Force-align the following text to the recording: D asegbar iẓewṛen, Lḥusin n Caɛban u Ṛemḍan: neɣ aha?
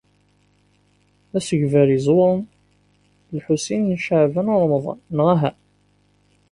D 1.31 1.33
asegbar 1.37 1.87
iẓewṛen, 1.97 2.41
Lḥusin 3.35 3.83
n 3.95 3.99
Caɛban 4.05 4.51
u 4.53 4.55
Ṛemḍan: 4.63 4.99
neɣ 5.17 5.27
aha? 5.35 5.51